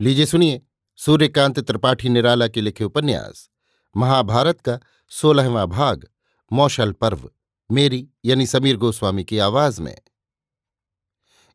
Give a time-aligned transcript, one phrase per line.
[0.00, 0.62] लीजिए सुनिए,
[0.96, 3.50] सूर्यकांत त्रिपाठी निराला के लिखे उपन्यास।
[3.96, 6.08] महाभारत का सोलहवां भाग,
[6.52, 7.30] मौशल पर्व,
[7.72, 9.98] मेरी यानी समीर गोस्वामी की आवाज़ में।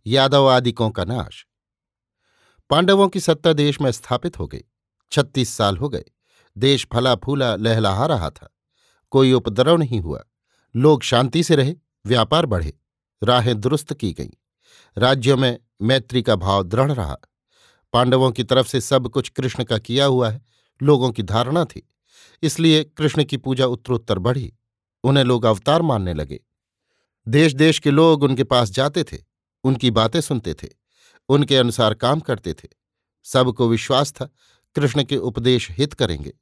[0.05, 1.47] यादव आदिकों का नाश।
[2.69, 4.63] पांडवों की सत्ता देश में स्थापित हो गई,
[5.11, 6.03] छत्तीस साल हो गए,
[6.57, 8.55] देश फला फूला लहलहा रहा था।
[9.09, 10.23] कोई उपद्रव नहीं हुआ,
[10.75, 11.75] लोग शांति से रहे,
[12.05, 12.79] व्यापार बढ़े,
[13.23, 14.31] राहें दुरुस्त की गईं।
[14.97, 17.17] राज्यों में मैत्री का भाव दृढ़ रहा
[17.93, 20.45] पांडवों की तरफ़ से सब कुछ कृष्ण का किया हुआ है,
[20.83, 21.89] लोगों की धारणा थी।
[22.41, 24.53] इसलिए कृष्ण की पूजा उत्तरोत्तर बढ़ी,
[25.03, 26.39] उन्हें लोग अवतार मानने लगे।
[27.27, 29.17] देश देश के लोग उनके पास जाते थे,
[29.63, 30.69] उनकी बातें सुनते थे,
[31.29, 32.67] उनके अनुसार काम करते थे।
[33.23, 34.25] सबको विश्वास था,
[34.75, 36.33] कृष्ण के उपदेश हित करेंगे।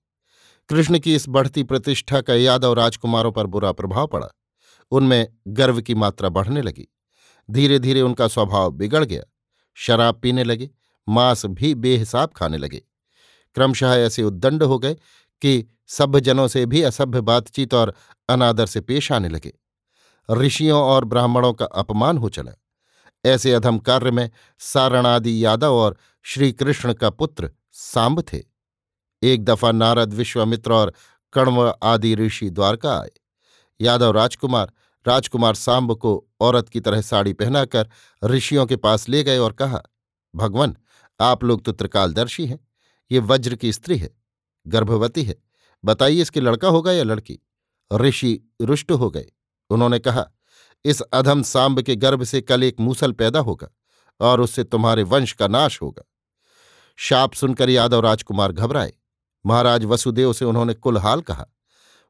[0.69, 4.27] कृष्ण की इस बढ़ती प्रतिष्ठा का यादव राजकुमारों पर बुरा प्रभाव पड़ा।
[4.91, 6.87] उनमें गर्व की मात्रा बढ़ने लगी।
[7.51, 9.23] धीरे धीरे उनका स्वभाव बिगड़ गया।
[9.73, 10.69] शराब पीने लगे
[11.09, 12.81] मांस भी बेहिसाब खाने लगे।
[13.55, 14.93] क्रमशः ऐसे उद्दंड हो गए
[15.41, 17.93] कि सभ्य जनों से भी असभ्य बातचीत और
[18.29, 19.53] अनादर से पेश आने लगे।
[20.31, 22.51] ऋषियों और ब्राह्मणों का अपमान हो चला।
[23.25, 24.29] ऐसे अधम कार्य में
[24.59, 28.43] सारणादि यादव और श्रीकृष्ण का पुत्र सांब थे।
[29.23, 30.93] एक दफ़ा नारद, विश्वामित्र और
[31.33, 33.11] कण्व आदि ऋषि द्वारका आए।
[33.81, 34.71] यादव राजकुमार
[35.07, 37.89] राजकुमार सांब को औरत की तरह साड़ी पहनाकर
[38.23, 39.81] ऋषियों के पास ले गए और कहा,
[40.35, 40.77] भगवान
[41.21, 42.59] आप लोग तो त्रिकालदर्शी हैं।
[43.11, 44.09] ये वज्र की स्त्री है,
[44.67, 45.35] गर्भवती है।
[45.85, 47.39] बताइए इसके लड़का होगा या लड़की?
[47.91, 49.25] ऋषि रुष्ट हो गए।
[49.69, 50.25] उन्होंने कहा,
[50.85, 53.67] इस अधम सांब के गर्भ से कल एक मूसल पैदा होगा
[54.19, 56.03] और उससे तुम्हारे वंश का नाश होगा।
[56.95, 58.93] शाप सुनकर यादव राजकुमार घबराए।
[59.45, 61.45] महाराज वसुदेव से उन्होंने कुलहाल कहा।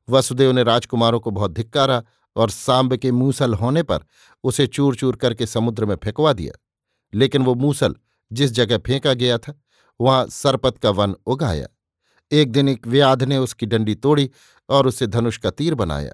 [0.10, 2.04] वसुदेव ने राजकुमारों को बहुत धिक्कारा
[2.36, 4.00] और सांब के मूसल होने पर
[4.44, 6.54] उसे चूर चूर करके समुद्र में फेंकवा दिया।
[7.14, 7.96] लेकिन वो मूसल
[8.34, 9.62] जिस जगह फेंका गया था,
[10.02, 11.68] वहाँ सरपत का वन उगाया।
[12.32, 14.30] एक दिन एक व्याध ने उसकी डंडी तोड़ी
[14.70, 16.12] और उसे धनुष का तीर बनाया।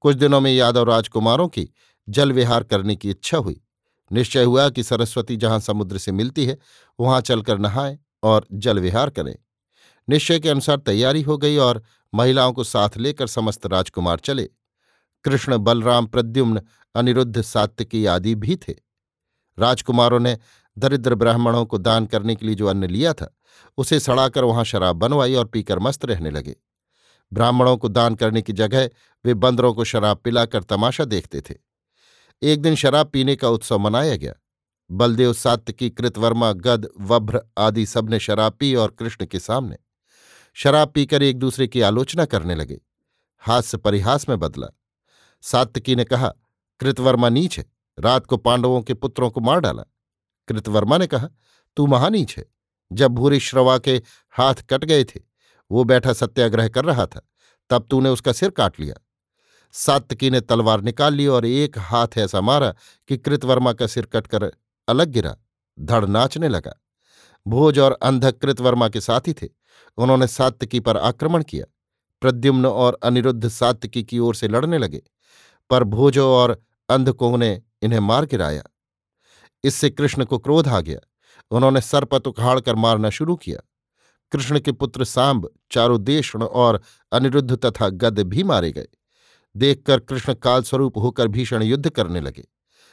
[0.00, 1.70] कुछ दिनों में यादव राजकुमारों की
[2.08, 3.60] जल विहार करने की इच्छा हुई।
[4.12, 6.58] निश्चय हुआ कि सरस्वती जहाँ समुद्र से मिलती है,
[7.00, 9.36] वहाँ चलकर नहाएँ और जल विहार करें।
[10.08, 11.82] निश्चय के अनुसार तैयारी हो गई और
[12.14, 14.50] महिलाओं को साथ लेकर समस्त राजकुमार चले।
[15.24, 16.62] कृष्ण, बलराम, प्रद्युम्न,
[16.94, 18.74] अनिरुद्ध, सात्विकी आदि भी थे।
[19.58, 20.38] राजकुमारों ने
[20.80, 23.34] दरिद्र ब्राह्मणों को दान करने के लिए जो अन्न लिया था,
[23.78, 26.56] उसे सड़ाकर वहाँ शराब बनवाई और पीकर मस्त रहने लगे।
[27.32, 28.90] ब्राह्मणों को दान करने की जगह
[29.24, 31.54] वे बंदरों को शराब पिलाकर तमाशा देखते थे।
[32.42, 34.34] एक दिन शराब पीने का उत्सव मनाया गया।
[34.90, 39.76] बलदेव, सात्विकी, कृतवर्मा, गद, वभ्र आदि सबने शराब पी और कृष्ण के सामने
[40.54, 42.80] शराब पीकर एक दूसरे की आलोचना करने लगे।
[43.38, 44.66] हास्य परिहास में बदला।
[45.42, 46.32] सात्विकी ने कहा,
[46.80, 47.64] कृतवर्मा नीच है।
[47.98, 49.84] रात को पांडवों के पुत्रों को मार डाला।
[50.48, 51.28] कृतवर्मा ने कहा,
[51.76, 52.44] तू महानीच है।
[52.92, 55.20] जब भूरी श्रवा के हाथ कट गए थे,
[55.70, 57.20] वो बैठा सत्याग्रह कर रहा था,
[57.70, 58.94] तब तूने उसका सिर काट लिया।
[59.72, 62.74] सात्तकी ने तलवार निकाल ली और एक हाथ ऐसा मारा
[63.08, 64.50] कि कृतवर्मा का सिर कटकर
[64.88, 65.36] अलग गिरा,
[65.80, 66.72] धड़ नाचने लगा।
[67.46, 69.48] भोज और अंधक कृतवर्मा के साथी थे।
[69.98, 71.66] उन्होंने सात्तकी पर आक्रमण किया।
[72.22, 75.02] प्रद्युम्न और अनिरुद्ध सात्तकी की ओर से लड़ने लगे,
[75.70, 78.62] पर भोजो और अंधकों ने इन्हें मार गिराया।
[79.64, 80.98] इससे कृष्ण को क्रोध आ गया।
[81.50, 83.68] उन्होंने सरपत उखाड़ कर मारना शुरू किया।
[84.32, 86.82] कृष्ण के पुत्र सांब चारुदेशण और
[87.12, 88.88] अनिरुद्ध तथा गद भी मारे गए।
[89.56, 92.48] देखकर कृष्ण कालस्वरूप होकर भीषण युद्ध करने लगे।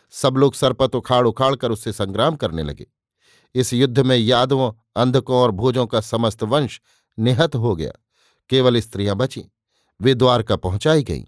[0.10, 2.88] सब लोग सरपत उखाड़ उखाड़ कर उससे संग्राम करने लगे।
[3.56, 6.82] इस युद्ध में यादवों, अंधकों और भोजों का समस्त वंश
[7.20, 7.92] निहत हो गया।
[8.50, 9.44] केवल स्त्रियाँ बचीं।
[10.02, 11.24] वे द्वारका पहुंचाई गईं।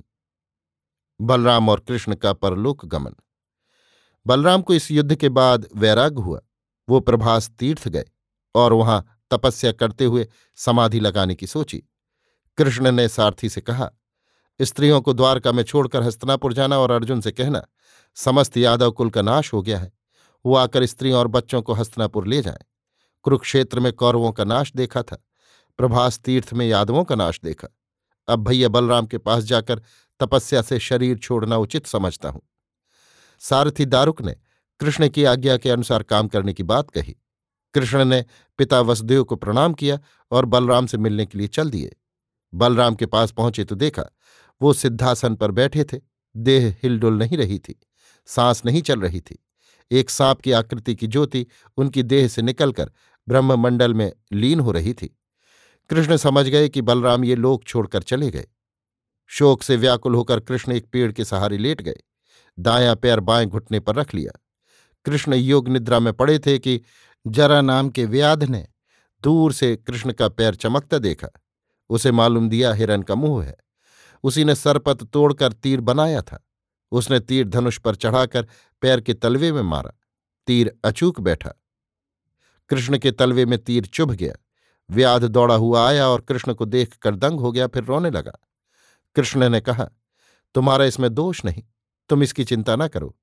[1.21, 3.13] बलराम और कृष्ण का परलोक गमन।
[4.25, 6.39] बलराम को इस युद्ध के बाद वैराग्य हुआ।
[6.87, 8.05] वो प्रभास तीर्थ गए
[8.55, 11.83] और वहाँ तपस्या करते हुए समाधि लगाने की सोची।
[12.57, 13.89] कृष्ण ने सारथी से कहा,
[14.59, 17.61] स्त्रियों को द्वारका में छोड़कर हस्तनापुर जाना और अर्जुन से कहना,
[18.17, 19.91] समस्त यादव कुल का नाश हो गया है।
[20.45, 22.65] वो आकर स्त्रियों और बच्चों को हस्तनापुर ले जाए।
[23.25, 25.17] कुरुक्षेत्र में कौरवों का नाश देखा था,
[25.79, 27.67] प्रभास तीर्थ में यादवों का नाश देखा।
[28.27, 29.81] अब भैया बलराम के पास जाकर
[30.19, 32.41] तपस्या से शरीर छोड़ना उचित समझता हूँ।
[33.39, 34.35] सारथी दारुक ने
[34.79, 37.15] कृष्ण की आज्ञा के अनुसार काम करने की बात कही।
[37.73, 38.23] कृष्ण ने
[38.59, 39.99] पिता वसुदेव को प्रणाम किया
[40.31, 41.95] और बलराम से मिलने के लिए चल दिए।
[42.53, 44.03] बलराम के पास पहुँचे तो देखा,
[44.61, 45.99] वो सिद्धासन पर बैठे थे।
[46.35, 47.79] देह हिलडुल नहीं रही थी,
[48.27, 49.37] सांस नहीं चल रही थी।
[49.91, 51.45] एक सांप की आकृति की ज्योति
[51.77, 52.91] उनकी देह से निकलकर
[53.27, 55.07] ब्रह्ममंडल में लीन हो रही थी।
[55.89, 58.47] कृष्ण समझ गए कि बलराम ये लोक छोड़कर चले गए।
[59.29, 61.99] शोक से व्याकुल होकर कृष्ण एक पेड़ के सहारे लेट गए।
[62.59, 64.39] दायां पैर बाएँ घुटने पर रख लिया।
[65.05, 66.81] कृष्ण योग निद्रा में पड़े थे कि
[67.27, 68.67] जरा नाम के व्याध ने
[69.23, 71.27] दूर से कृष्ण का पैर चमकता देखा।
[71.89, 73.57] उसे मालूम दिया, हिरन का मुँह है।
[74.23, 76.47] उसी ने सरपत तोड़कर तीर बनाया था।
[76.91, 78.47] उसने तीर धनुष पर चढ़ाकर
[78.81, 79.91] पैर के तलवे में मारा।
[80.47, 81.53] तीर अचूक बैठा।
[82.69, 84.33] कृष्ण के तलवे में तीर चुभ गया।
[84.91, 88.33] व्याध दौड़ा हुआ आया और कृष्ण को देखकर दंग हो गया, फिर रोने लगा।
[89.15, 89.89] कृष्ण ने कहा,
[90.55, 91.63] तुम्हारा इसमें दोष नहीं।
[92.09, 93.15] तुम इसकी चिंता न करो।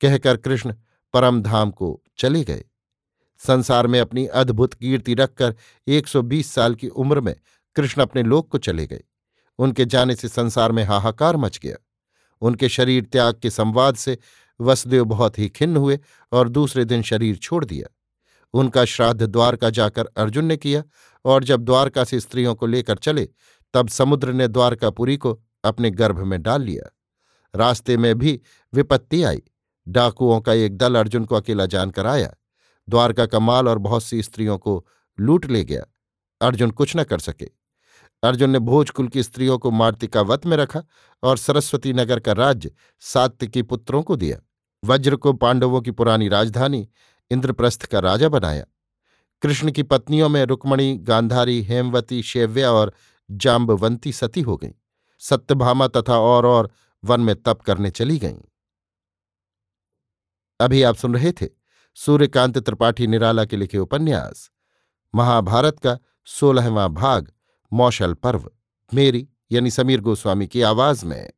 [0.00, 0.74] कहकर कृष्ण
[1.12, 2.64] परम धाम को चले गए।
[3.38, 5.54] संसार में अपनी अद्भुत कीर्ति रखकर
[5.88, 7.36] 120 साल की उम्र में
[7.74, 9.02] कृष्ण अपने लोक को चले गए।
[9.58, 11.76] उनके जाने से संसार में हाहाकार मच गया।
[12.40, 14.18] उनके शरीर त्याग के संवाद से
[14.60, 16.00] वसुदेव बहुत ही खिन्न हुए
[16.32, 17.96] और दूसरे दिन शरीर छोड़ दिया।
[18.52, 20.82] उनका श्राद्ध द्वारका जाकर अर्जुन ने किया
[21.24, 23.28] और जब द्वारका से स्त्रियों को लेकर चले,
[23.74, 26.96] तब समुद्र ने द्वारकापुरी को अपने गर्भ में डाल लिया।
[27.56, 28.40] रास्ते में भी
[28.74, 29.42] विपत्ति आई।
[29.88, 32.34] डाकुओं का एक दल अर्जुन को अकेला जानकर आया।
[32.88, 34.86] द्वारका का माल और बहुत सी स्त्रियों को
[35.20, 35.84] लूट ले गया।
[36.40, 37.48] अर्जुन कुछ न कर सके।
[38.22, 40.82] अर्जुन ने भोजकुल की स्त्रियों को मार्तिका वत में रखा
[41.22, 44.38] और सरस्वती नगर का राज्य सात्विकी पुत्रों को दिया।
[44.84, 46.88] वज्र को पांडवों की पुरानी राजधानी
[47.30, 48.64] इंद्रप्रस्थ का राजा बनाया।
[49.42, 52.92] कृष्ण की पत्नियों में रुक्मणी, गांधारी, हेमवती, शेव्या और
[53.30, 54.72] जाम्बवंती सती हो गईं।
[55.18, 56.70] सत्यभामा तथा और और
[57.04, 58.40] वन में तप करने चली गईं।
[60.60, 61.48] अभी आप सुन रहे थे
[61.94, 64.50] सूर्यकांत त्रिपाठी निराला के लिखे उपन्यास,
[65.14, 67.32] महाभारत का सोलहवां भाग,
[67.72, 68.50] मौशल पर्व,
[68.94, 71.32] मेरी यानी समीर गोस्वामी की आवाज़ में।